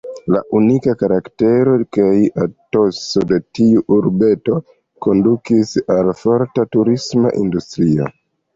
La 0.35 0.39
unika 0.59 0.93
karaktero 1.01 1.75
kaj 1.97 2.07
etoso 2.45 3.23
de 3.33 3.39
tiu 3.59 3.85
urbeto 3.97 4.57
kondukis 5.09 5.77
al 5.99 6.13
forta 6.25 6.69
turisma 6.75 7.37
industrio. 7.47 8.13